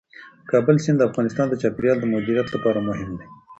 [0.41, 3.25] د کابل سیند د افغانستان د چاپیریال د مدیریت لپاره مهم دي.